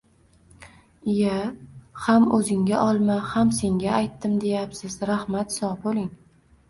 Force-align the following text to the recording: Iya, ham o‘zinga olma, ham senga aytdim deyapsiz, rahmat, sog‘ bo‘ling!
Iya, 1.15 1.35
ham 2.05 2.25
o‘zinga 2.37 2.79
olma, 2.85 3.17
ham 3.35 3.53
senga 3.61 3.93
aytdim 4.01 4.35
deyapsiz, 4.47 4.97
rahmat, 5.11 5.55
sog‘ 5.59 5.77
bo‘ling! 5.85 6.09